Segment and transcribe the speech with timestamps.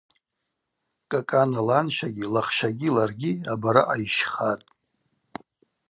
[1.09, 4.67] Кӏакӏана ланщагьи лахщагьи Ларгьи абараъа йщхатӏ.